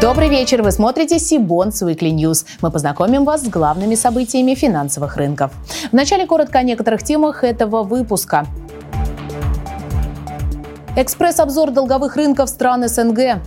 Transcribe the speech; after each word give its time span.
Добрый 0.00 0.30
вечер, 0.30 0.62
вы 0.62 0.72
смотрите 0.72 1.18
Сибонс 1.18 1.82
Weekly 1.82 2.10
News. 2.10 2.46
Мы 2.62 2.70
познакомим 2.70 3.26
вас 3.26 3.42
с 3.44 3.48
главными 3.48 3.94
событиями 3.94 4.54
финансовых 4.54 5.18
рынков. 5.18 5.52
Вначале 5.92 6.24
коротко 6.24 6.58
о 6.58 6.62
некоторых 6.62 7.02
темах 7.02 7.44
этого 7.44 7.82
выпуска. 7.82 8.46
Экспресс-обзор 10.96 11.72
долговых 11.72 12.16
рынков 12.16 12.48
стран 12.48 12.88
СНГ. 12.88 13.42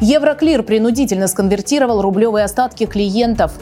Евроклир 0.00 0.62
принудительно 0.62 1.26
сконвертировал 1.26 2.00
рублевые 2.00 2.46
остатки 2.46 2.86
клиентов. 2.86 3.52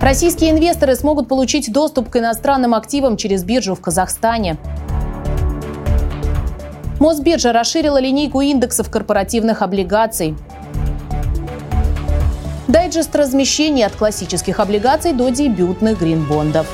Российские 0.00 0.52
инвесторы 0.52 0.94
смогут 0.94 1.26
получить 1.26 1.72
доступ 1.72 2.08
к 2.08 2.16
иностранным 2.16 2.72
активам 2.72 3.16
через 3.16 3.42
биржу 3.42 3.74
в 3.74 3.80
Казахстане. 3.80 4.58
Мосбиржа 7.02 7.52
расширила 7.52 7.98
линейку 7.98 8.42
индексов 8.42 8.88
корпоративных 8.88 9.60
облигаций. 9.62 10.36
Дайджест 12.68 13.16
размещений 13.16 13.84
от 13.84 13.96
классических 13.96 14.60
облигаций 14.60 15.12
до 15.12 15.28
дебютных 15.30 15.98
гринбондов. 15.98 16.68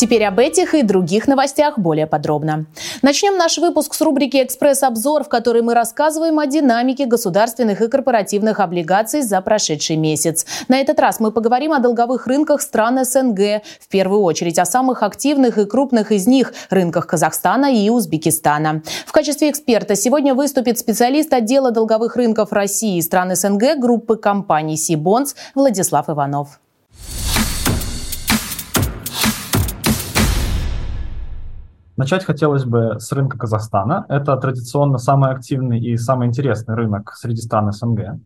Теперь 0.00 0.24
об 0.24 0.38
этих 0.38 0.74
и 0.74 0.82
других 0.82 1.28
новостях 1.28 1.78
более 1.78 2.06
подробно. 2.06 2.64
Начнем 3.02 3.36
наш 3.36 3.58
выпуск 3.58 3.92
с 3.92 4.00
рубрики 4.00 4.42
«Экспресс-обзор», 4.42 5.24
в 5.24 5.28
которой 5.28 5.60
мы 5.60 5.74
рассказываем 5.74 6.38
о 6.38 6.46
динамике 6.46 7.04
государственных 7.04 7.82
и 7.82 7.88
корпоративных 7.88 8.60
облигаций 8.60 9.20
за 9.20 9.42
прошедший 9.42 9.96
месяц. 9.96 10.46
На 10.68 10.80
этот 10.80 10.98
раз 11.00 11.20
мы 11.20 11.30
поговорим 11.32 11.74
о 11.74 11.80
долговых 11.80 12.26
рынках 12.26 12.62
стран 12.62 13.04
СНГ, 13.04 13.62
в 13.78 13.88
первую 13.90 14.22
очередь 14.22 14.58
о 14.58 14.64
самых 14.64 15.02
активных 15.02 15.58
и 15.58 15.66
крупных 15.66 16.12
из 16.12 16.26
них– 16.26 16.54
рынках 16.70 17.06
Казахстана 17.06 17.70
и 17.70 17.90
Узбекистана. 17.90 18.82
В 19.04 19.12
качестве 19.12 19.50
эксперта 19.50 19.96
сегодня 19.96 20.34
выступит 20.34 20.78
специалист 20.78 21.30
отдела 21.34 21.72
долговых 21.72 22.16
рынков 22.16 22.54
России 22.54 22.96
и 22.96 23.02
стран 23.02 23.36
СНГ 23.36 23.78
группы 23.78 24.16
компаний 24.16 24.78
«Сибонс» 24.78 25.36
Владислав 25.54 26.08
Иванов. 26.08 26.58
Начать 32.00 32.24
хотелось 32.24 32.64
бы 32.64 32.98
с 32.98 33.12
рынка 33.12 33.36
Казахстана. 33.36 34.06
Это 34.08 34.34
традиционно 34.38 34.96
самый 34.96 35.32
активный 35.32 35.78
и 35.78 35.98
самый 35.98 36.28
интересный 36.28 36.74
рынок 36.74 37.12
среди 37.14 37.42
стран 37.42 37.70
СНГ. 37.72 38.20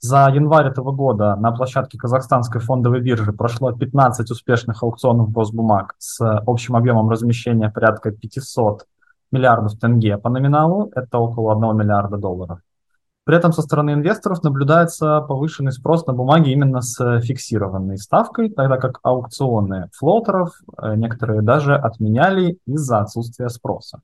За 0.00 0.28
январь 0.34 0.66
этого 0.66 0.90
года 0.90 1.36
на 1.36 1.52
площадке 1.52 1.96
Казахстанской 1.96 2.60
фондовой 2.60 3.00
биржи 3.02 3.32
прошло 3.32 3.70
15 3.70 4.28
успешных 4.32 4.82
аукционов 4.82 5.30
госбумаг 5.30 5.94
с 5.98 6.20
общим 6.20 6.74
объемом 6.74 7.08
размещения 7.08 7.70
порядка 7.70 8.10
500 8.10 8.86
миллиардов 9.30 9.78
тенге 9.78 10.18
по 10.18 10.28
номиналу, 10.28 10.90
это 10.96 11.18
около 11.18 11.52
1 11.52 11.76
миллиарда 11.78 12.16
долларов. 12.16 12.58
При 13.24 13.36
этом 13.36 13.52
со 13.52 13.62
стороны 13.62 13.92
инвесторов 13.92 14.42
наблюдается 14.42 15.20
повышенный 15.20 15.72
спрос 15.72 16.06
на 16.06 16.12
бумаги 16.12 16.50
именно 16.50 16.80
с 16.80 17.20
фиксированной 17.20 17.98
ставкой, 17.98 18.50
тогда 18.50 18.78
как 18.78 18.98
аукционы 19.02 19.90
флотеров 19.94 20.52
э, 20.78 20.94
некоторые 20.96 21.42
даже 21.42 21.76
отменяли 21.76 22.58
из-за 22.66 23.00
отсутствия 23.00 23.48
спроса. 23.50 24.00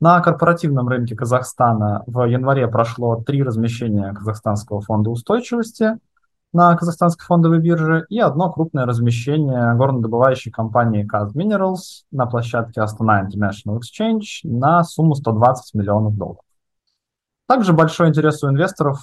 На 0.00 0.20
корпоративном 0.20 0.88
рынке 0.88 1.16
Казахстана 1.16 2.04
в 2.06 2.24
январе 2.24 2.68
прошло 2.68 3.16
три 3.16 3.42
размещения 3.42 4.12
Казахстанского 4.12 4.80
фонда 4.80 5.10
устойчивости 5.10 5.98
на 6.52 6.76
Казахстанской 6.76 7.26
фондовой 7.26 7.58
бирже 7.58 8.06
и 8.08 8.20
одно 8.20 8.52
крупное 8.52 8.86
размещение 8.86 9.74
горнодобывающей 9.74 10.52
компании 10.52 11.04
Kaz 11.04 11.32
Minerals 11.34 12.04
на 12.12 12.26
площадке 12.26 12.80
Astana 12.80 13.26
International 13.26 13.80
Exchange 13.80 14.44
на 14.44 14.84
сумму 14.84 15.16
120 15.16 15.74
миллионов 15.74 16.16
долларов. 16.16 16.44
Также 17.48 17.72
большой 17.72 18.08
интерес 18.08 18.42
у 18.44 18.50
инвесторов 18.50 19.00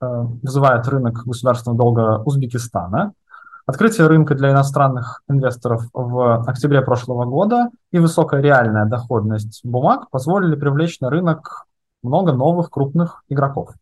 э, 0.00 0.06
вызывает 0.42 0.88
рынок 0.88 1.24
государственного 1.26 1.78
долга 1.78 2.22
Узбекистана. 2.24 3.12
Открытие 3.66 4.06
рынка 4.06 4.34
для 4.34 4.52
иностранных 4.52 5.22
инвесторов 5.28 5.84
в 5.92 6.48
октябре 6.48 6.80
прошлого 6.80 7.26
года 7.26 7.68
и 7.92 7.98
высокая 7.98 8.40
реальная 8.40 8.86
доходность 8.86 9.60
бумаг 9.64 10.08
позволили 10.08 10.56
привлечь 10.56 10.98
на 11.00 11.10
рынок 11.10 11.66
много 12.02 12.32
новых 12.32 12.70
крупных 12.70 13.22
игроков. 13.28 13.74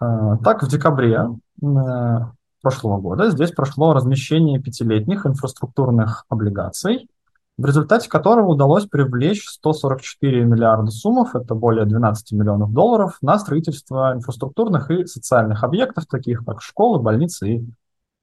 Э, 0.00 0.36
так, 0.42 0.64
в 0.64 0.68
декабре 0.68 1.28
э, 1.62 2.18
прошлого 2.60 3.00
года 3.00 3.30
здесь 3.30 3.52
прошло 3.52 3.92
размещение 3.92 4.60
пятилетних 4.60 5.26
инфраструктурных 5.26 6.24
облигаций 6.28 7.08
в 7.56 7.64
результате 7.64 8.08
которого 8.08 8.48
удалось 8.48 8.86
привлечь 8.86 9.46
144 9.48 10.44
миллиарда 10.44 10.90
суммов, 10.90 11.36
это 11.36 11.54
более 11.54 11.84
12 11.84 12.32
миллионов 12.32 12.72
долларов, 12.72 13.18
на 13.22 13.38
строительство 13.38 14.12
инфраструктурных 14.14 14.90
и 14.90 15.06
социальных 15.06 15.62
объектов, 15.62 16.06
таких 16.06 16.44
как 16.44 16.62
школы, 16.62 16.98
больницы 17.00 17.48
и 17.48 17.64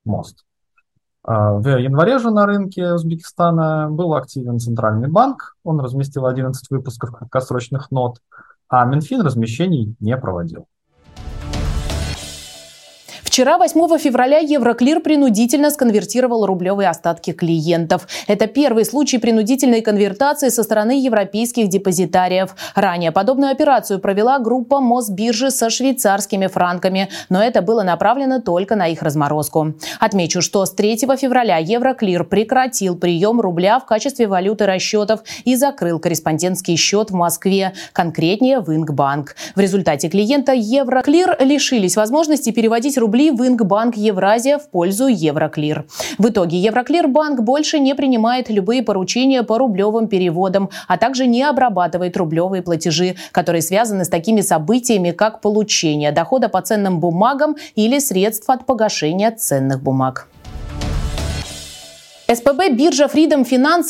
мост. 0.03 0.46
А, 1.24 1.53
в 1.53 1.68
январе 1.68 2.18
же 2.18 2.30
на 2.31 2.46
рынке 2.46 2.94
Узбекистана 2.94 3.90
был 3.90 4.16
активен 4.16 4.59
Центральный 4.59 5.08
банк, 5.08 5.56
он 5.64 5.80
разместил 5.80 6.25
11 6.25 6.70
выпусков 6.70 7.12
краткосрочных 7.12 7.90
нот, 7.91 8.18
а 8.68 8.84
Минфин 8.86 9.22
размещений 9.22 9.96
не 10.00 10.18
проводил. 10.18 10.66
Вчера, 13.31 13.58
8 13.58 13.97
февраля, 13.97 14.40
Евроклир 14.40 15.00
принудительно 15.00 15.69
сконвертировал 15.72 16.46
рублевые 16.46 16.90
остатки 16.90 17.31
клиентов. 17.31 18.06
Это 18.28 18.46
первый 18.46 18.84
случай 18.84 19.19
принудительной 19.19 19.80
конвертации 19.80 20.50
со 20.50 20.64
стороны 20.64 21.02
европейских 21.02 21.70
депозитариев. 21.70 22.53
Ранее 22.75 23.14
подобную 23.14 23.53
операцию 23.53 24.00
провела 24.00 24.38
группа 24.40 24.81
Мосбиржи 24.81 25.50
со 25.50 25.70
швейцарскими 25.70 26.47
франками, 26.47 27.08
но 27.30 27.41
это 27.41 27.62
было 27.62 27.84
направлено 27.84 28.41
только 28.41 28.75
на 28.75 28.88
их 28.88 29.02
разморозку. 29.02 29.75
Отмечу, 30.02 30.41
что 30.41 30.66
с 30.66 30.72
3 30.72 30.97
февраля 30.97 31.56
Евроклир 31.56 32.25
прекратил 32.25 32.97
прием 32.97 33.40
рубля 33.40 33.80
в 33.80 33.86
качестве 33.86 34.28
валюты 34.28 34.66
расчетов 34.66 35.22
и 35.46 35.56
закрыл 35.56 36.00
корреспондентский 36.00 36.75
счет 36.75 37.12
в 37.12 37.14
Москве, 37.14 37.72
конкретнее 37.94 38.59
в 38.59 38.75
Ингбанк. 38.75 39.38
В 39.56 39.59
результате 39.62 40.09
клиента 40.09 40.52
Евроклир 40.52 41.38
лишились 41.40 41.96
возможности 41.96 42.52
переводить 42.52 42.97
рубли 42.97 43.21
ушли 43.22 43.32
в 43.32 43.48
Ингбанк 43.48 43.98
Евразия 43.98 44.58
в 44.58 44.70
пользу 44.70 45.08
Евроклир. 45.08 45.86
В 46.18 46.30
итоге 46.30 46.58
Евроклир 46.58 47.08
банк 47.08 47.42
больше 47.42 47.80
не 47.80 47.94
принимает 47.96 48.50
любые 48.50 48.82
поручения 48.82 49.44
по 49.44 49.58
рублевым 49.58 50.08
переводам, 50.08 50.70
а 50.88 50.98
также 50.98 51.28
не 51.28 51.44
обрабатывает 51.44 52.18
рублевые 52.18 52.64
платежи, 52.64 53.16
которые 53.32 53.62
связаны 53.62 54.06
с 54.06 54.09
такими 54.09 54.42
событиями, 54.42 55.12
как 55.12 55.42
получение 55.42 56.12
дохода 56.12 56.50
по 56.50 56.62
ценным 56.62 57.00
бумагам 57.00 57.56
или 57.76 58.00
средств 58.00 58.50
от 58.50 58.66
погашения 58.66 59.32
ценных 59.32 59.84
бумаг. 59.84 60.28
СПБ, 62.34 62.69
биржа 62.69 63.06
Freedom 63.06 63.44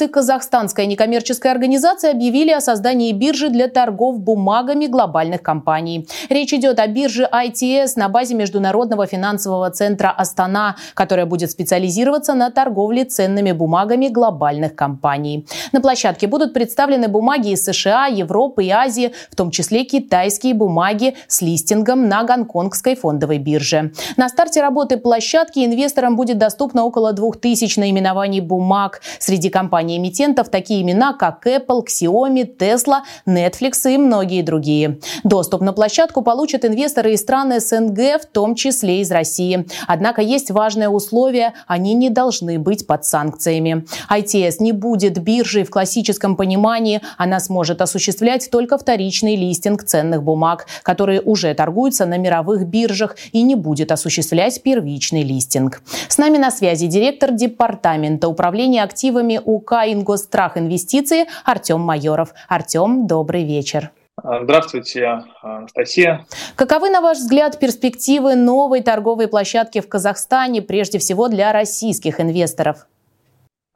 и 0.04 0.08
казахстанская 0.08 0.88
некоммерческая 0.88 1.52
организация 1.52 2.12
объявили 2.12 2.50
о 2.50 2.60
создании 2.60 3.12
биржи 3.12 3.50
для 3.50 3.68
торгов 3.68 4.20
бумагами 4.20 4.88
глобальных 4.88 5.44
компаний. 5.44 6.08
Речь 6.30 6.52
идет 6.52 6.80
о 6.80 6.88
бирже 6.88 7.30
ITS 7.32 7.92
на 7.98 8.10
базе 8.10 8.34
Международного 8.34 9.06
финансового 9.06 9.70
центра 9.70 10.10
Астана, 10.10 10.76
которая 10.96 11.28
будет 11.28 11.52
специализироваться 11.52 12.34
на 12.34 12.50
торговле 12.50 13.06
ценными 13.06 13.52
бумагами 13.52 14.08
глобальных 14.08 14.76
компаний. 14.76 15.46
На 15.72 15.80
площадке 15.80 16.26
будут 16.26 16.54
представлены 16.54 17.10
бумаги 17.10 17.50
из 17.50 17.64
США, 17.64 18.08
Европы 18.08 18.64
и 18.64 18.70
Азии, 18.72 19.14
в 19.30 19.36
том 19.36 19.52
числе 19.52 19.84
китайские 19.84 20.56
бумаги 20.56 21.16
с 21.28 21.42
листингом 21.44 22.08
на 22.08 22.24
гонконгской 22.24 22.96
фондовой 22.96 23.38
бирже. 23.38 23.92
На 24.18 24.30
старте 24.30 24.62
работы 24.62 24.98
площадки 24.98 25.60
инвесторам 25.60 26.16
будет 26.16 26.40
доступно 26.40 26.86
около 26.86 27.14
2000 27.14 27.80
наименований 27.80 28.31
компаний 28.32 28.42
бумаг. 28.42 29.02
Среди 29.20 29.50
компаний-эмитентов 29.50 30.50
такие 30.50 30.82
имена, 30.82 31.14
как 31.14 31.46
Apple, 31.46 31.86
Xiaomi, 31.86 32.58
Tesla, 32.58 33.02
Netflix 33.28 33.92
и 33.92 33.98
многие 33.98 34.42
другие. 34.42 35.00
Доступ 35.24 35.62
на 35.62 35.74
площадку 35.74 36.22
получат 36.22 36.64
инвесторы 36.64 37.14
из 37.14 37.22
стран 37.22 37.60
СНГ, 37.60 38.22
в 38.22 38.26
том 38.32 38.56
числе 38.56 39.02
из 39.02 39.12
России. 39.12 39.66
Однако 39.88 40.22
есть 40.22 40.52
важное 40.52 40.90
условие– 40.90 41.54
они 41.68 41.94
не 41.94 42.10
должны 42.10 42.60
быть 42.60 42.88
под 42.88 43.06
санкциями. 43.06 43.86
ITS 44.10 44.56
не 44.60 44.72
будет 44.72 45.20
биржей 45.20 45.64
в 45.64 45.70
классическом 45.70 46.36
понимании. 46.36 47.02
Она 47.18 47.40
сможет 47.40 47.82
осуществлять 47.82 48.50
только 48.52 48.78
вторичный 48.78 49.36
листинг 49.36 49.84
ценных 49.84 50.24
бумаг, 50.24 50.68
которые 50.84 51.22
уже 51.22 51.54
торгуются 51.54 52.06
на 52.06 52.18
мировых 52.18 52.66
биржах 52.66 53.16
и 53.32 53.44
не 53.44 53.56
будет 53.56 53.92
осуществлять 53.92 54.62
первичный 54.64 55.24
листинг. 55.24 55.82
С 56.08 56.18
нами 56.18 56.38
на 56.38 56.52
связи 56.52 56.88
директор 56.88 57.32
департамента 57.42 58.21
Департамента 58.22 58.28
управления 58.28 58.84
активами 58.84 59.40
УК 59.44 59.74
«Ингосстрах 59.88 60.58
Инвестиции» 60.58 61.26
Артем 61.44 61.80
Майоров. 61.80 62.34
Артем, 62.48 63.08
добрый 63.08 63.44
вечер. 63.44 63.92
Здравствуйте, 64.24 65.24
Анастасия. 65.42 66.26
Каковы, 66.56 66.90
на 66.92 67.02
ваш 67.02 67.18
взгляд, 67.18 67.60
перспективы 67.60 68.36
новой 68.36 68.82
торговой 68.82 69.28
площадки 69.28 69.82
в 69.82 69.90
Казахстане, 69.90 70.62
прежде 70.62 71.00
всего 71.00 71.28
для 71.28 71.52
российских 71.52 72.20
инвесторов? 72.20 72.86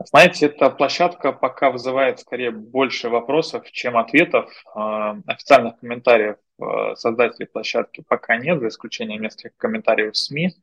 Знаете, 0.03 0.47
эта 0.47 0.69
площадка 0.69 1.31
пока 1.31 1.71
вызывает 1.71 2.19
скорее 2.19 2.51
больше 2.51 3.09
вопросов, 3.09 3.63
чем 3.71 3.97
ответов. 3.97 4.45
Э, 4.75 5.15
официальных 5.25 5.79
комментариев 5.79 6.35
создателей 6.95 7.47
площадки 7.47 8.03
пока 8.07 8.37
нет, 8.37 8.59
за 8.61 8.67
исключением 8.67 9.21
нескольких 9.23 9.57
комментариев 9.57 10.13
в 10.13 10.17
СМИ. 10.17 10.53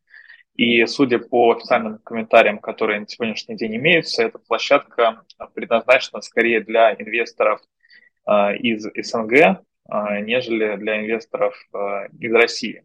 И 0.54 0.84
судя 0.86 1.18
по 1.18 1.52
официальным 1.52 1.98
комментариям, 1.98 2.58
которые 2.58 3.00
на 3.00 3.08
сегодняшний 3.08 3.56
день 3.56 3.76
имеются, 3.76 4.22
эта 4.22 4.38
площадка 4.38 5.22
предназначена 5.54 6.20
скорее 6.20 6.60
для 6.60 6.92
инвесторов 6.92 7.60
из 8.60 8.86
СНГ, 8.94 9.62
нежели 10.22 10.76
для 10.76 11.00
инвесторов 11.00 11.54
из 12.18 12.32
России. 12.32 12.84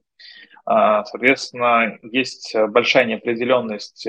Соответственно, 0.66 2.00
есть 2.02 2.56
большая 2.70 3.06
неопределенность 3.06 4.08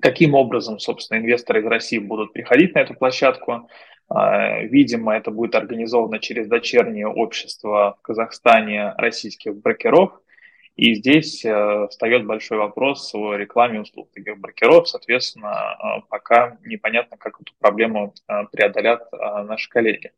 каким 0.00 0.34
образом, 0.34 0.78
собственно, 0.78 1.18
инвесторы 1.18 1.60
из 1.60 1.66
России 1.66 1.98
будут 1.98 2.32
приходить 2.32 2.74
на 2.74 2.80
эту 2.80 2.94
площадку. 2.94 3.68
А, 4.08 4.60
видимо, 4.62 5.14
это 5.14 5.30
будет 5.30 5.54
организовано 5.54 6.18
через 6.18 6.48
дочернее 6.48 7.06
общество 7.06 7.96
в 7.98 8.02
Казахстане 8.02 8.94
российских 8.96 9.54
брокеров. 9.56 10.20
И 10.76 10.94
здесь 10.94 11.44
э, 11.44 11.88
встает 11.90 12.26
большой 12.26 12.58
вопрос 12.58 13.14
о 13.14 13.34
рекламе 13.34 13.80
услуг 13.80 14.10
таких 14.14 14.38
брокеров. 14.38 14.88
Соответственно, 14.88 15.76
э, 15.78 16.00
пока 16.08 16.58
непонятно, 16.64 17.16
как 17.16 17.40
эту 17.40 17.52
проблему 17.58 18.14
э, 18.28 18.44
преодолят 18.50 19.02
наши 19.12 19.68
коллеги. 19.68 20.12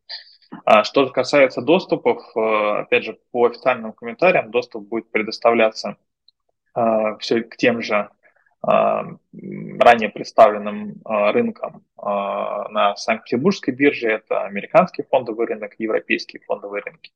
А 0.65 0.85
что 0.85 1.07
же 1.07 1.13
касается 1.13 1.63
доступов, 1.63 2.37
опять 2.37 3.05
же, 3.05 3.19
по 3.31 3.47
официальным 3.47 3.95
комментариям, 3.95 4.51
доступ 4.51 4.87
будет 4.87 5.11
предоставляться 5.11 5.97
все 7.21 7.43
к 7.43 7.57
тем 7.57 7.81
же 7.81 8.11
ранее 8.65 10.09
представленным 10.09 11.01
а, 11.05 11.33
рынком 11.33 11.85
а, 11.97 12.69
на 12.69 12.95
Санкт-Петербургской 12.95 13.75
бирже. 13.75 14.09
Это 14.09 14.45
американский 14.45 15.03
фондовый 15.03 15.47
рынок, 15.49 15.75
европейские 15.79 16.43
фондовые 16.47 16.83
рынки. 16.83 17.13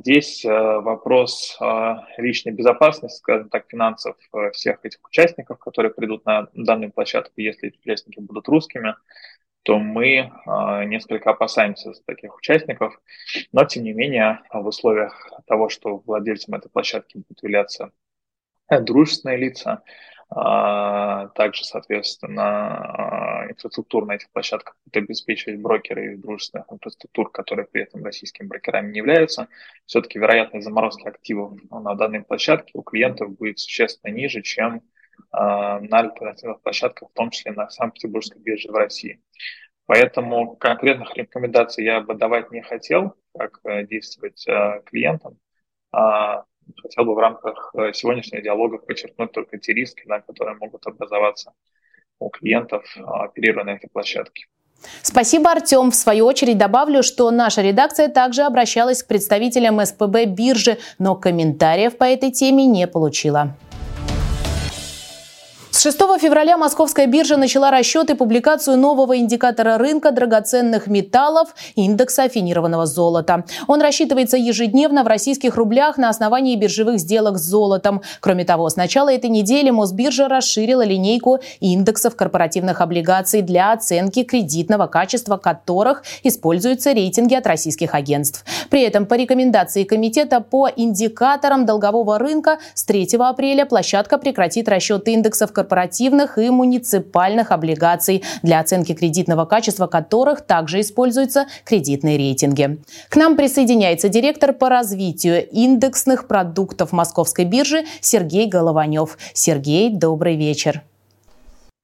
Здесь 0.00 0.44
вопрос 0.44 1.58
личной 2.18 2.52
безопасности, 2.52 3.18
скажем 3.18 3.48
так, 3.48 3.64
финансов 3.68 4.16
всех 4.52 4.84
этих 4.84 5.00
участников, 5.02 5.58
которые 5.58 5.92
придут 5.92 6.26
на 6.26 6.48
данную 6.52 6.92
площадку, 6.92 7.32
если 7.36 7.70
эти 7.70 7.78
участники 7.78 8.20
будут 8.20 8.48
русскими, 8.48 8.94
то 9.62 9.78
мы 9.78 10.30
несколько 10.86 11.30
опасаемся 11.30 11.94
за 11.94 12.02
таких 12.04 12.36
участников. 12.36 13.00
Но, 13.52 13.64
тем 13.64 13.84
не 13.84 13.94
менее, 13.94 14.40
в 14.52 14.66
условиях 14.66 15.32
того, 15.46 15.70
что 15.70 16.02
владельцем 16.04 16.54
этой 16.54 16.68
площадки 16.68 17.16
будут 17.16 17.42
являться 17.42 17.92
дружественные 18.68 19.38
лица, 19.38 19.70
а, 19.70 19.82
также, 20.28 21.64
соответственно, 21.64 22.42
а, 22.42 23.46
инфраструктура 23.48 24.06
на 24.06 24.14
этих 24.16 24.28
площадках 24.30 24.76
будет 24.84 25.04
обеспечивать 25.04 25.60
брокеры 25.60 26.14
из 26.14 26.20
дружественных 26.20 26.66
инфраструктур, 26.70 27.30
которые 27.30 27.66
при 27.66 27.82
этом 27.82 28.04
российскими 28.04 28.46
брокерами 28.46 28.90
не 28.90 28.98
являются. 28.98 29.48
Все-таки 29.84 30.18
вероятность 30.18 30.64
заморозки 30.64 31.06
активов 31.06 31.52
на 31.70 31.94
данной 31.94 32.22
площадке 32.22 32.72
у 32.74 32.82
клиентов 32.82 33.36
будет 33.36 33.60
существенно 33.60 34.12
ниже, 34.12 34.42
чем 34.42 34.82
а, 35.30 35.78
на 35.80 36.00
альтернативных 36.00 36.60
площадках, 36.60 37.10
в 37.10 37.12
том 37.12 37.30
числе 37.30 37.52
на 37.52 37.70
Санкт-Петербургской 37.70 38.40
бирже 38.40 38.72
в 38.72 38.74
России. 38.74 39.22
Поэтому 39.86 40.56
конкретных 40.56 41.16
рекомендаций 41.16 41.84
я 41.84 42.00
бы 42.00 42.14
давать 42.14 42.50
не 42.50 42.62
хотел, 42.62 43.14
как 43.32 43.60
э, 43.62 43.86
действовать 43.86 44.44
клиентам 44.86 45.38
хотел 46.82 47.04
бы 47.04 47.14
в 47.14 47.18
рамках 47.18 47.72
э, 47.74 47.92
сегодняшнего 47.92 48.42
диалога 48.42 48.78
подчеркнуть 48.78 49.32
только 49.32 49.58
те 49.58 49.72
риски, 49.72 50.02
да, 50.06 50.20
которые 50.20 50.56
могут 50.56 50.86
образоваться 50.86 51.52
у 52.18 52.30
клиентов, 52.30 52.84
а, 52.98 53.24
оперируя 53.24 53.64
на 53.64 53.70
этой 53.70 53.88
площадке. 53.88 54.46
Спасибо, 55.02 55.50
Артем. 55.50 55.90
В 55.90 55.94
свою 55.94 56.26
очередь 56.26 56.58
добавлю, 56.58 57.02
что 57.02 57.30
наша 57.30 57.62
редакция 57.62 58.08
также 58.08 58.42
обращалась 58.42 59.02
к 59.02 59.06
представителям 59.06 59.84
СПБ 59.84 60.26
биржи, 60.26 60.78
но 60.98 61.14
комментариев 61.14 61.96
по 61.96 62.04
этой 62.04 62.30
теме 62.30 62.66
не 62.66 62.86
получила. 62.86 63.56
С 65.76 65.82
6 65.82 65.98
февраля 66.18 66.56
Московская 66.56 67.06
биржа 67.06 67.36
начала 67.36 67.70
расчет 67.70 68.08
и 68.08 68.14
публикацию 68.14 68.78
нового 68.78 69.18
индикатора 69.18 69.76
рынка 69.76 70.10
драгоценных 70.10 70.86
металлов 70.86 71.54
индекса 71.74 72.22
афинированного 72.22 72.86
золота. 72.86 73.44
Он 73.66 73.82
рассчитывается 73.82 74.38
ежедневно 74.38 75.04
в 75.04 75.06
российских 75.06 75.56
рублях 75.56 75.98
на 75.98 76.08
основании 76.08 76.56
биржевых 76.56 76.98
сделок 76.98 77.36
с 77.36 77.42
золотом. 77.42 78.00
Кроме 78.20 78.46
того, 78.46 78.70
с 78.70 78.76
начала 78.76 79.12
этой 79.12 79.28
недели 79.28 79.68
Мосбиржа 79.68 80.28
расширила 80.28 80.82
линейку 80.82 81.40
индексов 81.60 82.16
корпоративных 82.16 82.80
облигаций 82.80 83.42
для 83.42 83.72
оценки 83.72 84.22
кредитного 84.22 84.86
качества 84.86 85.36
которых 85.36 86.04
используются 86.22 86.92
рейтинги 86.92 87.34
от 87.34 87.46
российских 87.46 87.94
агентств. 87.94 88.46
При 88.70 88.80
этом 88.80 89.04
по 89.04 89.12
рекомендации 89.12 89.84
Комитета 89.84 90.40
по 90.40 90.70
индикаторам 90.74 91.66
долгового 91.66 92.18
рынка 92.18 92.60
с 92.72 92.82
3 92.84 93.16
апреля 93.18 93.66
площадка 93.66 94.16
прекратит 94.16 94.70
расчет 94.70 95.06
индексов 95.06 95.52
корпоративных 95.52 95.65
корпоративных 95.66 96.38
и 96.38 96.48
муниципальных 96.48 97.50
облигаций, 97.50 98.22
для 98.42 98.60
оценки 98.60 98.94
кредитного 98.94 99.46
качества 99.46 99.88
которых 99.88 100.46
также 100.46 100.80
используются 100.80 101.46
кредитные 101.64 102.16
рейтинги. 102.16 102.78
К 103.08 103.16
нам 103.16 103.36
присоединяется 103.36 104.08
директор 104.08 104.52
по 104.52 104.68
развитию 104.68 105.44
индексных 105.50 106.28
продуктов 106.28 106.92
Московской 106.92 107.44
биржи 107.44 107.84
Сергей 108.00 108.48
Голованев. 108.48 109.18
Сергей, 109.32 109.90
добрый 109.90 110.36
вечер. 110.36 110.82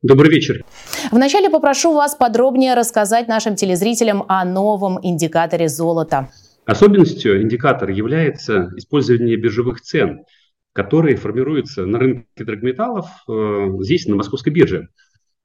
Добрый 0.03 0.31
вечер. 0.31 0.65
Вначале 1.11 1.51
попрошу 1.51 1.93
вас 1.93 2.15
подробнее 2.15 2.75
рассказать 2.75 3.29
нашим 3.29 3.57
телезрителям 3.57 4.25
о 4.29 4.45
новом 4.45 4.99
индикаторе 5.03 5.69
золота. 5.69 6.29
Особенностью 6.67 7.43
индикатора 7.43 7.93
является 7.93 8.71
использование 8.77 9.37
биржевых 9.37 9.81
цен– 9.81 10.21
которые 10.73 11.17
формируются 11.17 11.85
на 11.87 11.99
рынке 11.99 12.27
драгметаллов 12.37 13.07
э, 13.29 13.69
здесь, 13.81 14.07
на 14.07 14.17
московской 14.17 14.53
бирже. 14.53 14.89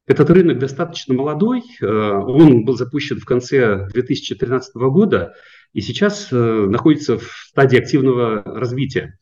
Этот 0.06 0.30
рынок 0.30 0.60
достаточно 0.60 1.14
молодой, 1.14 1.64
э, 1.82 1.86
он 1.86 2.64
был 2.64 2.78
запущен 2.78 3.20
в 3.20 3.26
конце 3.26 3.88
2013 3.90 4.76
года 4.76 5.34
и 5.74 5.82
сейчас 5.82 6.30
э, 6.32 6.36
находится 6.36 7.18
в 7.18 7.26
стадии 7.50 7.78
активного 7.78 8.42
развития. 8.44 9.18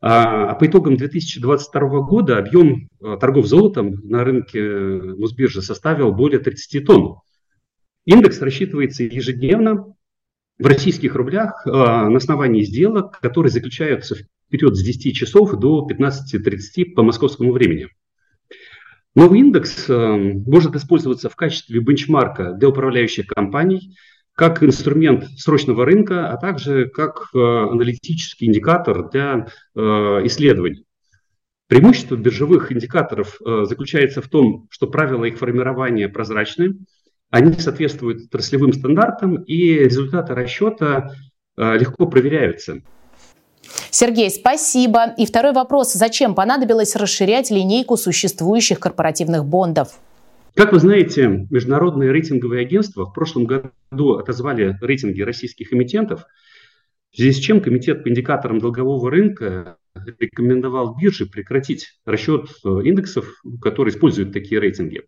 А, 0.00 0.50
а 0.50 0.54
по 0.54 0.66
итогам 0.66 0.96
2022 0.96 2.00
года 2.02 2.38
объем 2.38 2.88
торгов 3.00 3.46
золотом 3.46 3.94
на 4.04 4.22
рынке 4.22 4.62
Мосбиржи 4.62 5.60
составил 5.60 6.12
более 6.12 6.38
30 6.38 6.86
тонн. 6.86 7.16
Индекс 8.04 8.40
рассчитывается 8.40 9.02
ежедневно 9.02 9.96
в 10.56 10.66
российских 10.66 11.16
рублях 11.16 11.66
на 11.66 12.16
основании 12.16 12.62
сделок, 12.62 13.18
которые 13.20 13.50
заключаются 13.50 14.14
в 14.14 14.18
период 14.48 14.76
с 14.76 14.82
10 14.82 15.14
часов 15.14 15.58
до 15.58 15.86
15.30 15.90 16.94
по 16.94 17.02
московскому 17.02 17.52
времени. 17.52 17.88
Новый 19.14 19.40
индекс 19.40 19.88
э, 19.88 20.16
может 20.46 20.76
использоваться 20.76 21.28
в 21.28 21.34
качестве 21.34 21.80
бенчмарка 21.80 22.52
для 22.52 22.68
управляющих 22.68 23.26
компаний, 23.26 23.96
как 24.34 24.62
инструмент 24.62 25.24
срочного 25.36 25.84
рынка, 25.84 26.30
а 26.30 26.36
также 26.36 26.86
как 26.88 27.30
э, 27.34 27.38
аналитический 27.38 28.46
индикатор 28.46 29.08
для 29.10 29.48
э, 29.74 29.80
исследований. 29.80 30.84
Преимущество 31.66 32.14
биржевых 32.14 32.70
индикаторов 32.72 33.40
заключается 33.40 34.22
в 34.22 34.28
том, 34.28 34.68
что 34.70 34.86
правила 34.86 35.24
их 35.24 35.36
формирования 35.36 36.08
прозрачны, 36.08 36.76
они 37.28 37.54
соответствуют 37.54 38.26
отраслевым 38.26 38.72
стандартам, 38.72 39.42
и 39.42 39.74
результаты 39.74 40.34
расчета 40.34 41.12
легко 41.58 42.06
проверяются. 42.06 42.80
Сергей, 43.90 44.30
спасибо. 44.30 45.14
И 45.16 45.26
второй 45.26 45.52
вопрос. 45.52 45.92
Зачем 45.92 46.34
понадобилось 46.34 46.96
расширять 46.96 47.50
линейку 47.50 47.96
существующих 47.96 48.80
корпоративных 48.80 49.44
бондов? 49.44 49.98
Как 50.54 50.72
вы 50.72 50.80
знаете, 50.80 51.46
международные 51.50 52.10
рейтинговые 52.10 52.62
агентства 52.62 53.06
в 53.06 53.12
прошлом 53.12 53.44
году 53.44 54.14
отозвали 54.14 54.76
рейтинги 54.80 55.22
российских 55.22 55.72
эмитентов, 55.72 56.26
в 57.10 57.16
связи 57.16 57.32
с 57.32 57.36
чем 57.36 57.60
Комитет 57.60 58.02
по 58.02 58.08
индикаторам 58.08 58.58
долгового 58.58 59.10
рынка 59.10 59.76
рекомендовал 60.18 60.96
бирже 60.96 61.26
прекратить 61.26 62.00
расчет 62.04 62.48
э, 62.64 62.68
индексов, 62.84 63.40
которые 63.62 63.94
используют 63.94 64.32
такие 64.32 64.60
рейтинги. 64.60 65.02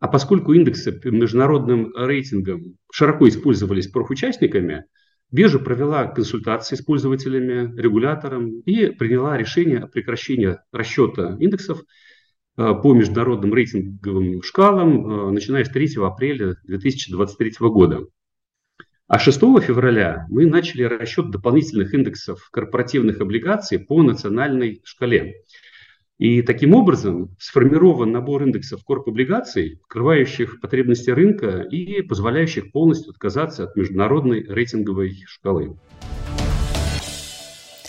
А 0.00 0.08
поскольку 0.08 0.52
индексы 0.52 0.92
по 0.92 1.08
международным 1.08 1.92
рейтингам 1.96 2.76
широко 2.92 3.28
использовались 3.28 3.86
профучастниками, 3.86 4.84
Биржа 5.30 5.58
провела 5.58 6.06
консультации 6.06 6.76
с 6.76 6.82
пользователями, 6.82 7.74
регулятором 7.80 8.60
и 8.60 8.90
приняла 8.90 9.36
решение 9.36 9.80
о 9.80 9.88
прекращении 9.88 10.58
расчета 10.70 11.36
индексов 11.40 11.82
э, 12.56 12.74
по 12.82 12.94
международным 12.94 13.52
рейтинговым 13.52 14.42
шкалам, 14.42 15.28
э, 15.28 15.30
начиная 15.32 15.64
с 15.64 15.70
3 15.70 15.96
апреля 16.04 16.54
2023 16.64 17.54
года. 17.60 18.06
А 19.06 19.18
6 19.18 19.38
февраля 19.60 20.26
мы 20.30 20.46
начали 20.46 20.84
расчет 20.84 21.30
дополнительных 21.30 21.92
индексов 21.94 22.48
корпоративных 22.50 23.20
облигаций 23.20 23.78
по 23.78 24.02
национальной 24.02 24.80
шкале. 24.84 25.34
И 26.18 26.42
таким 26.42 26.74
образом 26.74 27.34
сформирован 27.38 28.12
набор 28.12 28.44
индексов 28.44 28.84
корп-облигаций, 28.84 29.80
потребности 30.60 31.10
рынка 31.10 31.62
и 31.62 32.02
позволяющих 32.02 32.70
полностью 32.70 33.10
отказаться 33.10 33.64
от 33.64 33.74
международной 33.74 34.44
рейтинговой 34.44 35.24
шкалы. 35.26 35.76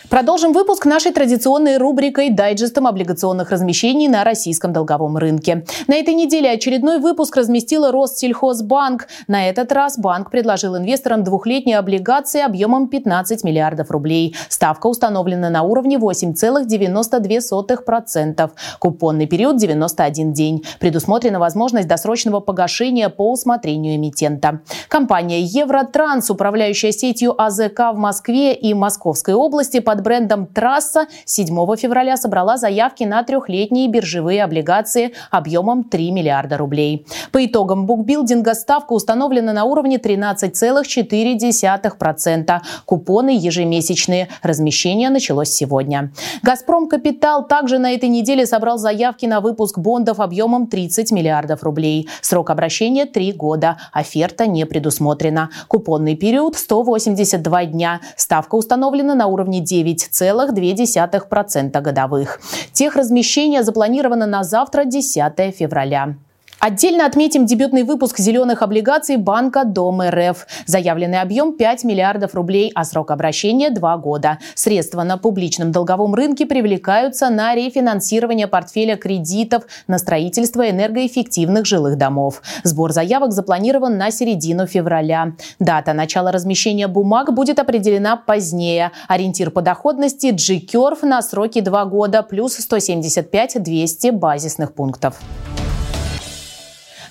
Продолжим 0.10 0.52
выпуск 0.54 0.86
нашей 0.86 1.12
традиционной 1.12 1.78
рубрикой 1.78 2.30
«Дайджестом 2.30 2.86
облигационных 2.86 3.50
размещений 3.50 4.08
на 4.08 4.24
российском 4.24 4.72
долговом 4.72 5.18
рынке». 5.18 5.66
На 5.88 5.96
этой 5.96 6.14
неделе 6.14 6.52
очередной 6.52 7.00
выпуск 7.00 7.36
разместила 7.36 7.92
Россельхозбанк. 7.92 9.08
На 9.28 9.50
этот 9.50 9.72
раз 9.72 9.98
банк 9.98 10.30
предложил 10.30 10.78
инвесторам 10.78 11.24
двухлетние 11.24 11.80
облигации 11.80 12.42
объемом 12.42 12.88
15 12.88 13.44
миллиардов 13.44 13.90
рублей. 13.90 14.36
Ставка 14.48 14.86
установлена 14.88 15.50
на 15.50 15.64
уровне 15.64 15.98
8,92%. 15.98 18.52
Купонный 18.80 19.26
период 19.26 19.58
91 19.58 20.34
день. 20.34 20.64
Предусмотрена 20.80 21.40
возможность 21.40 21.88
досрочного 21.88 22.42
погашения 22.42 23.10
по 23.10 23.32
усмотрению 23.32 23.96
эмитента. 23.96 24.60
Компания 24.88 25.42
«Евротранс», 25.42 26.30
управляющая 26.30 26.92
сетью 26.92 27.34
АЗК 27.42 27.94
в 27.94 27.98
Москве 27.98 28.54
и 28.54 28.76
Московской 28.76 29.34
области, 29.34 29.80
под 29.80 29.96
брендом 30.06 30.46
«Трасса» 30.46 31.08
7 31.26 31.76
февраля 31.76 32.16
собрала 32.16 32.56
заявки 32.58 33.04
на 33.04 33.22
трехлетние 33.24 33.90
биржевые 33.90 34.44
облигации 34.44 35.14
объемом 35.32 35.84
3 35.84 36.12
миллиарда 36.12 36.58
рублей. 36.58 37.08
По 37.32 37.44
итогам 37.44 37.88
букбилдинга 37.88 38.54
ставка 38.54 38.94
установлена 38.94 39.52
на 39.52 39.64
уровне 39.66 39.98
13,4%. 39.98 42.62
Купоны 42.86 43.32
ежемесячные. 43.32 44.28
Размещение 44.44 45.10
началось 45.10 45.50
сегодня. 45.50 46.12
«Газпром 46.44 46.88
Капитал» 46.88 47.48
также 47.48 47.80
на 47.80 47.94
этой 47.94 48.10
неделе 48.10 48.46
собрал 48.46 48.78
заявки 48.78 49.26
на 49.26 49.42
выпуск 49.42 49.80
бондов 49.80 50.20
объемом 50.20 50.68
30 50.68 51.12
миллиардов 51.12 51.64
рублей. 51.64 52.08
Срок 52.22 52.52
обращения– 52.52 53.06
3 53.08 53.34
года. 53.34 53.78
Оферта 53.92 54.46
не 54.46 54.66
предусмотрена. 54.66 55.50
Купонный 55.68 56.16
период– 56.16 56.56
182 56.58 57.66
дня. 57.66 58.02
Ставка 58.16 58.54
установлена 58.54 59.16
на 59.16 59.26
уровне 59.26 59.62
9 59.62 59.85
9,2% 59.94 61.82
годовых. 61.82 62.40
Техразмещение 62.74 63.64
запланировано 63.64 64.28
на 64.28 64.44
завтра, 64.44 64.86
10 64.86 65.56
февраля. 65.56 66.16
Отдельно 66.60 67.06
отметим 67.06 67.46
дебютный 67.46 67.84
выпуск 67.84 68.18
зеленых 68.18 68.62
облигаций 68.62 69.18
банка 69.18 69.66
Дом 69.66 70.02
РФ. 70.02 70.48
Заявленный 70.66 71.22
объем 71.22 71.54
5 71.54 71.84
миллиардов 71.84 72.34
рублей, 72.34 72.72
а 72.74 72.86
срок 72.86 73.12
обращения 73.12 73.70
2 73.70 73.98
года. 73.98 74.40
Средства 74.56 75.04
на 75.04 75.18
публичном 75.18 75.72
долговом 75.72 76.16
рынке 76.16 76.46
привлекаются 76.46 77.30
на 77.30 77.54
рефинансирование 77.54 78.48
портфеля 78.48 78.96
кредитов 78.96 79.64
на 79.88 80.00
строительство 80.00 80.68
энергоэффективных 80.68 81.66
жилых 81.66 81.98
домов. 81.98 82.42
Сбор 82.64 82.94
заявок 82.94 83.32
запланирован 83.34 83.98
на 83.98 84.10
середину 84.10 84.66
февраля. 84.66 85.34
Дата 85.60 85.94
начала 85.94 86.32
размещения 86.32 86.88
бумаг 86.88 87.34
будет 87.34 87.60
определена 87.60 88.16
позднее. 88.16 88.92
Ориентир 89.08 89.52
по 89.52 89.62
доходности 89.62 90.28
G-Curve 90.28 91.06
на 91.06 91.22
сроки 91.22 91.60
2 91.62 91.86
года 91.86 92.24
плюс 92.24 92.58
175-200 92.58 94.12
базисных 94.14 94.74
пунктов. 94.74 95.20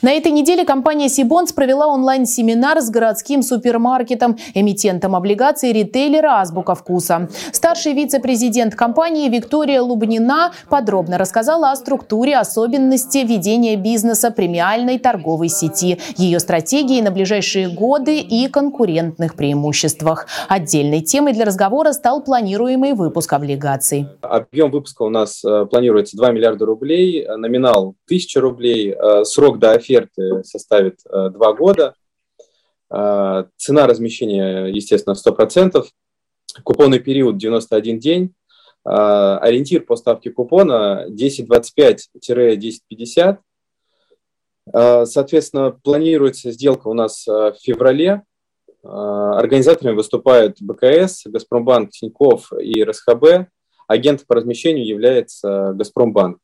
На 0.05 0.13
этой 0.13 0.33
неделе 0.33 0.67
компания 0.67 1.09
Сибонс 1.09 1.55
провела 1.55 1.87
онлайн-семинар 1.87 2.83
с 2.83 2.91
городским 2.91 3.41
супермаркетом, 3.41 4.37
эмитентом 4.53 5.17
облигаций 5.17 5.73
ритейлера 5.73 6.43
«Азбука 6.43 6.75
вкуса». 6.75 7.31
Старший 7.53 7.95
вице-президент 7.95 8.75
компании 8.75 9.31
Виктория 9.31 9.81
Лубнина 9.81 10.53
подробно 10.69 11.17
рассказала 11.17 11.71
о 11.71 11.77
структуре 11.77 12.37
особенности 12.37 13.17
ведения 13.17 13.77
бизнеса 13.77 14.31
премиальной 14.31 14.99
торговой 14.99 15.49
сети, 15.49 15.99
ее 16.19 16.39
стратегии 16.39 17.01
на 17.01 17.11
ближайшие 17.11 17.71
годы 17.71 18.19
и 18.19 18.49
конкурентных 18.49 19.37
преимуществах. 19.37 20.27
Отдельной 20.51 21.01
темой 21.01 21.33
для 21.33 21.47
разговора 21.47 21.93
стал 21.93 22.23
планируемый 22.23 22.93
выпуск 22.93 23.33
облигаций. 23.33 24.07
Объем 24.21 24.71
выпуска 24.71 25.01
у 25.01 25.09
нас 25.09 25.43
э, 25.43 25.65
планируется 25.65 26.19
2 26.19 26.31
миллиарда 26.33 26.67
рублей, 26.67 27.27
номинал 27.39 27.95
1000 28.05 28.41
рублей, 28.43 28.93
э, 28.93 29.25
срок 29.25 29.59
до 29.59 29.71
оферты 29.71 29.94
оферты 29.95 30.45
составит 30.45 31.01
э, 31.07 31.31
два 31.31 31.55
года. 31.55 31.95
Э, 32.91 33.45
цена 33.57 33.87
размещения, 33.87 34.67
естественно, 34.67 35.15
100%. 35.15 35.83
Купонный 36.63 37.01
период 37.01 37.39
91 37.39 37.99
день. 37.99 38.35
Э, 38.87 39.39
ориентир 39.41 39.85
по 39.85 39.97
ставке 39.97 40.31
купона 40.31 41.07
10.25-10.50. 41.09 43.39
Соответственно, 45.05 45.73
планируется 45.73 46.51
сделка 46.51 46.89
у 46.89 46.95
нас 46.95 47.27
в 47.27 47.55
феврале. 47.61 48.23
Организаторами 48.83 49.95
выступают 49.95 50.57
БКС, 50.63 51.27
Газпромбанк, 51.27 51.91
Тиньков 51.91 52.51
и 52.59 52.83
РСХБ. 52.83 53.51
Агентом 53.89 54.27
по 54.27 54.37
размещению 54.37 54.87
является 54.87 55.75
Газпромбанк. 55.75 56.39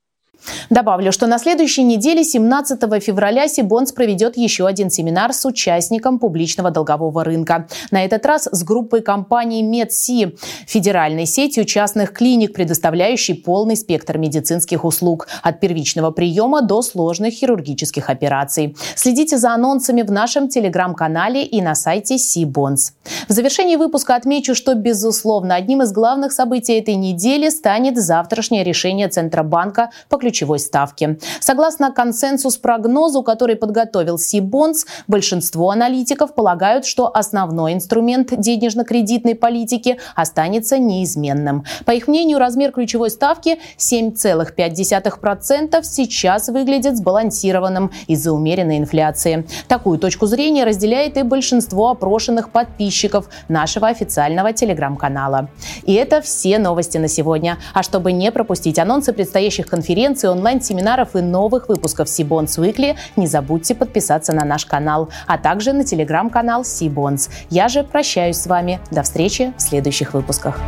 Добавлю, 0.71 1.13
что 1.13 1.27
на 1.27 1.39
следующей 1.39 1.83
неделе, 1.83 2.25
17 2.25 2.81
февраля, 3.03 3.49
Сибонс 3.49 3.93
проведет 3.93 4.37
еще 4.37 4.67
один 4.67 4.91
семинар 4.91 5.33
с 5.33 5.45
участником 5.45 6.19
публичного 6.19 6.71
долгового 6.71 7.25
рынка. 7.25 7.69
На 7.91 8.05
этот 8.05 8.25
раз 8.27 8.49
с 8.51 8.65
группой 8.65 9.01
компаний 9.01 9.63
Медси, 9.63 10.37
федеральной 10.67 11.27
сетью 11.27 11.65
частных 11.65 12.13
клиник, 12.13 12.53
предоставляющей 12.53 13.35
полный 13.35 13.77
спектр 13.77 14.19
медицинских 14.19 14.85
услуг 14.85 15.29
от 15.43 15.61
первичного 15.61 16.11
приема 16.11 16.63
до 16.63 16.83
сложных 16.83 17.35
хирургических 17.35 18.11
операций. 18.11 18.77
Следите 18.97 19.39
за 19.39 19.55
анонсами 19.55 20.03
в 20.03 20.11
нашем 20.11 20.49
телеграм-канале 20.49 21.45
и 21.45 21.61
на 21.63 21.75
сайте 21.75 22.19
Сибонс. 22.19 22.93
В 23.29 23.33
завершении 23.33 23.77
выпуска 23.77 24.15
отмечу, 24.15 24.55
что, 24.55 24.75
безусловно, 24.75 25.55
одним 25.55 25.83
из 25.83 25.93
главных 25.93 26.33
событий 26.33 26.75
этой 26.79 26.95
недели 26.95 27.49
станет 27.49 27.97
завтрашнее 27.97 28.65
решение 28.65 29.09
Центробанка 29.09 29.91
по 30.09 30.17
ключевым 30.17 30.30
ключевой 30.31 30.61
ставки. 30.61 31.19
Согласно 31.41 31.93
консенсус-прогнозу, 31.93 33.25
который 33.25 33.57
подготовил 33.57 34.17
Сибонс, 34.17 34.87
большинство 35.09 35.71
аналитиков 35.71 36.35
полагают, 36.35 36.87
что 36.87 37.11
основной 37.13 37.75
инструмент 37.75 38.33
денежно-кредитной 38.39 39.35
политики 39.35 39.99
останется 40.15 40.79
неизменным. 40.79 41.65
По 41.85 41.91
их 41.91 42.07
мнению, 42.07 42.39
размер 42.39 42.71
ключевой 42.71 43.11
ставки 43.11 43.59
7,5% 43.77 45.83
сейчас 45.83 46.49
выглядит 46.49 46.97
сбалансированным 46.97 47.91
из-за 48.07 48.33
умеренной 48.33 48.79
инфляции. 48.79 49.47
Такую 49.67 49.99
точку 49.99 50.27
зрения 50.27 50.65
разделяет 50.65 51.17
и 51.17 51.23
большинство 51.23 51.91
опрошенных 51.91 52.51
подписчиков 52.51 53.29
нашего 53.49 53.89
официального 53.89 54.53
телеграм-канала. 54.53 55.49
И 55.83 55.95
это 55.95 56.21
все 56.21 56.59
новости 56.59 56.99
на 56.99 57.09
сегодня. 57.09 57.59
А 57.75 57.83
чтобы 57.83 58.13
не 58.13 58.31
пропустить 58.31 58.79
анонсы 58.79 59.13
предстоящих 59.13 59.67
конференций, 59.67 60.20
конференций, 60.21 60.31
онлайн-семинаров 60.31 61.17
и 61.17 61.21
новых 61.21 61.69
выпусков 61.69 62.09
Сибонс 62.09 62.59
Weekly, 62.59 62.97
не 63.17 63.27
забудьте 63.27 63.75
подписаться 63.75 64.33
на 64.33 64.45
наш 64.45 64.67
канал, 64.67 65.09
а 65.27 65.39
также 65.39 65.73
на 65.73 65.85
телеграм-канал 65.85 66.65
Сибонс. 66.65 67.31
Я 67.51 67.69
же 67.69 67.83
прощаюсь 67.83 68.37
с 68.37 68.47
вами. 68.47 68.81
До 68.91 69.03
встречи 69.03 69.53
в 69.57 69.63
следующих 69.63 70.15
выпусках. 70.15 70.61